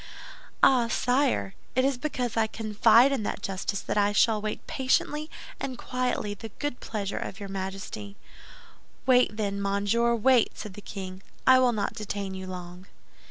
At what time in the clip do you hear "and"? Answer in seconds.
5.59-5.77